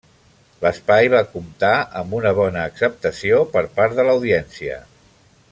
L'espai 0.61 1.09
va 1.13 1.19
comptar 1.33 1.73
amb 2.01 2.17
una 2.21 2.33
bona 2.41 2.65
acceptació 2.71 3.43
per 3.53 3.65
part 3.79 3.99
de 4.01 4.09
l'audiència. 4.09 4.81